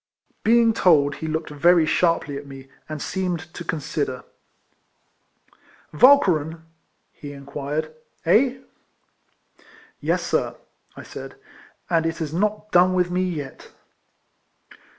[0.43, 4.23] Being told, he looked very sharply at me, and seemed to consider."
[5.93, 6.61] AYalcheren,"
[7.11, 7.93] he inquired,"
[8.25, 8.61] eh?
[10.01, 10.55] ""Yes, sir,"
[10.97, 11.35] I said,"
[11.91, 13.73] and it has not done with me yet."